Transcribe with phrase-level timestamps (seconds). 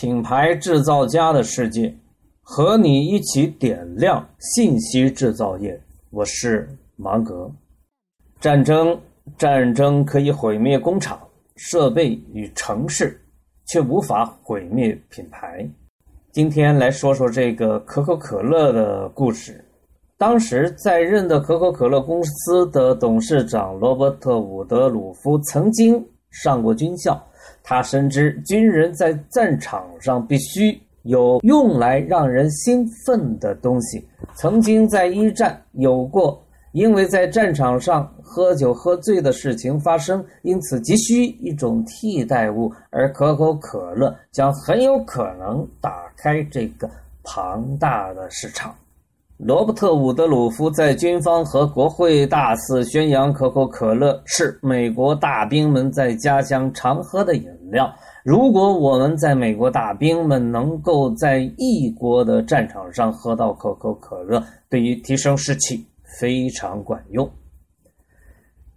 [0.00, 1.92] 品牌制造家的世界，
[2.40, 5.76] 和你一起点亮信息制造业。
[6.10, 7.50] 我是芒格。
[8.38, 8.96] 战争，
[9.36, 11.18] 战争可以毁灭工厂、
[11.56, 13.20] 设备与城市，
[13.66, 15.68] 却无法毁灭品牌。
[16.30, 19.64] 今天来说说这个可口可乐的故事。
[20.16, 27.20] 当时在任的可口可乐公司的董事长罗伯特·伍德鲁夫曾经上过军校，
[27.62, 34.06] 他深知军人在战场上必须有用来让人兴奋的东西。
[34.34, 36.42] 曾经在一战有过。
[36.72, 46.88] 因为在战场上喝酒喝醉的事情发生，因此急需一种替代物，而可口可乐将很有可能打开这个
[47.24, 48.72] 庞大的市场。
[49.38, 57.88] 罗伯特·伍德鲁夫在军方和国会大肆宣扬可口可乐是美国大兵们在家乡常喝的饮料。
[58.24, 65.86] 如果我们在美国大兵们能够在异国的战场上喝到可口可乐，对于提升士气。
[66.18, 67.30] 非常管用。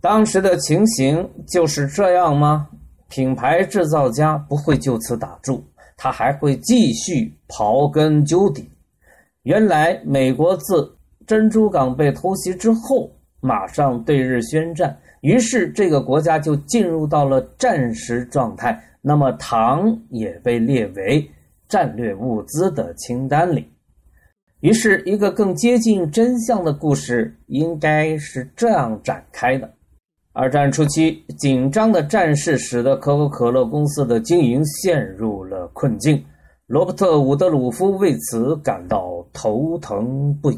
[0.02, 2.68] 当时的情形就是这样吗？
[3.08, 5.64] 品牌制造家不会就此打住，
[5.98, 8.70] 他还会继续刨根究底。
[9.44, 18.80] 原来，美国自珍珠港被偷袭之后，马上对日宣战，于是这个国家就进入到了战时状态。
[19.02, 21.28] 那么，糖也被列为
[21.68, 23.68] 战略物资的清单里。
[24.60, 29.68] 于是，一个更接近真相的故事应该是这样展开的：
[30.34, 36.24] 二战初期，紧张的战事使得可口可乐公司的经营陷入了困境。
[36.72, 40.58] 罗伯特·伍德鲁夫为此感到头疼不已。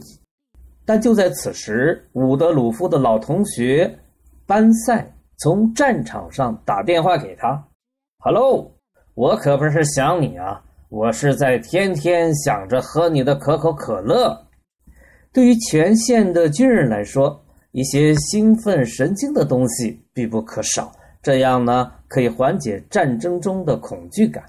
[0.85, 3.97] 但就在此时，伍德鲁夫的老同学
[4.45, 7.67] 班赛从战场上打电话给他
[8.19, 8.71] ：“Hello，
[9.15, 14.39] 我可不是想你啊。”我是在天天想着喝你的可口可乐。
[15.31, 20.91] 对于前线的军人来说，一些兴奋神经的东西必不可少。
[21.23, 24.43] 这样呢，可以缓解战争中的恐惧感。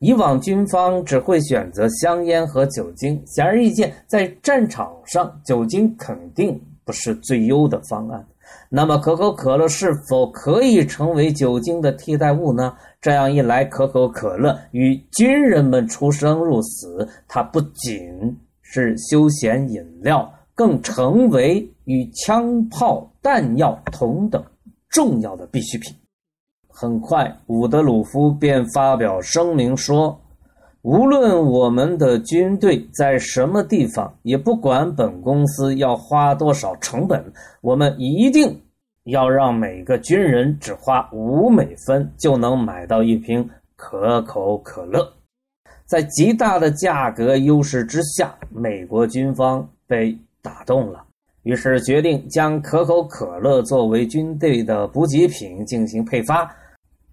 [0.00, 8.26] 以往军方只会选择香烟和酒精，显而易见，在战场上，酒精肯定不是最优的方案。
[8.70, 12.74] 那么，可口可乐是否可以成为酒精的替代物呢？
[12.98, 18.00] 这样一来，可口可乐与军人们出生入死，它不仅
[18.62, 24.42] 是休闲饮料，更成为与枪炮弹药同等
[24.88, 25.94] 重要的必需品。
[26.70, 30.20] 很快，伍德鲁夫便发表声明说。
[30.82, 37.22] 无论我们的军队在什么地方，也不管本公司要花多少成本，
[37.60, 38.58] 我们一定
[39.04, 45.06] 要让每个军人只花五美分就能买到一瓶可口可乐。
[45.84, 51.04] 在极大的价格优势之下，美国军方被打动了，
[51.42, 56.50] 于是决定将可口可乐作为军队的补给品进行配发。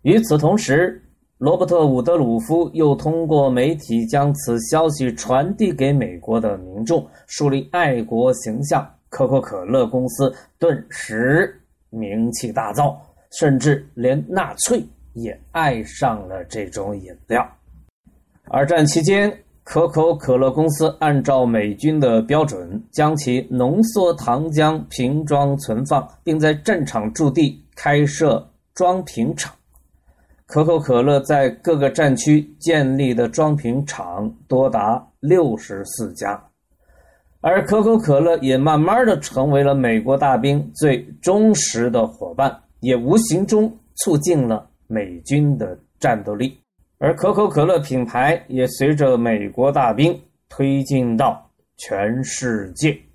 [0.02, 1.02] 与此同时，
[1.38, 8.88] 罗伯特·伍德鲁夫又通过媒体将此消息传递给美国的民众，树立爱国形象。
[9.10, 11.58] 可口可乐公司顿时
[11.90, 12.94] 名气大噪，
[13.40, 14.84] 甚至连纳粹
[15.14, 17.50] 也爱上了这种饮料。
[18.50, 19.32] 二战期间，
[19.70, 29.54] 可口可乐公司按照美军的标准，将其浓缩糖浆瓶装存放，并在战场驻地开设装瓶厂。
[30.46, 36.42] 可口可乐在各个战区建立的装瓶厂多达六十四家，
[37.42, 46.58] 而可口可乐也慢慢的成为了美国大兵最忠实的伙伴，也无形中促进了美军的战斗力，
[47.00, 50.20] 而可口可乐品牌也随着美国大兵
[50.50, 53.07] 推进到全世界。